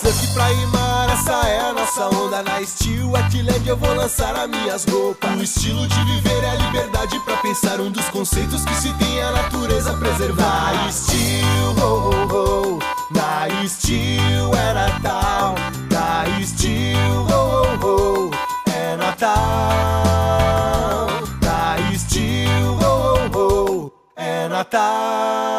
Surf 0.00 0.28
pra 0.32 0.50
Imar, 0.50 1.10
essa 1.10 1.46
é 1.46 1.60
a 1.60 1.72
nossa 1.74 2.08
onda. 2.08 2.42
Na 2.42 2.64
Steel 2.64 3.10
Wetland 3.10 3.68
eu 3.68 3.76
vou 3.76 3.94
lançar 3.94 4.34
as 4.34 4.48
minhas 4.48 4.86
roupas. 4.86 5.30
O 5.38 5.42
estilo 5.42 5.86
de 5.86 6.04
viver 6.04 6.42
é 6.42 6.50
a 6.50 6.54
liberdade 6.54 7.20
pra 7.20 7.36
pensar. 7.36 7.78
Um 7.80 7.90
dos 7.90 8.08
conceitos 8.08 8.64
que 8.64 8.74
se 8.76 8.90
tem 8.94 9.18
é 9.18 9.24
a 9.24 9.32
natureza 9.32 9.92
preservar. 9.98 10.72
Na 10.72 10.90
Steel, 10.90 11.76
oh, 11.82 12.10
oh, 12.32 12.34
oh 12.34 12.78
Na 13.14 13.46
Steel 13.68 14.54
é 14.54 14.72
Natal. 14.72 15.54
Na 15.92 16.24
Steel, 16.46 17.26
oh, 17.30 17.84
oh, 17.84 18.30
oh 18.30 18.70
É 18.70 18.96
Natal. 18.96 19.36
Na 21.42 21.76
Steel, 21.98 22.78
oh, 22.80 23.36
oh, 23.36 23.38
oh 23.38 23.92
É 24.16 24.48
Natal. 24.48 25.49